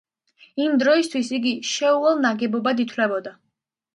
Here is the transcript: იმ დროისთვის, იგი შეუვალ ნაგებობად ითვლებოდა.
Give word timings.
იმ 0.63 0.71
დროისთვის, 0.83 1.27
იგი 1.39 1.51
შეუვალ 1.73 2.17
ნაგებობად 2.23 2.81
ითვლებოდა. 2.87 3.37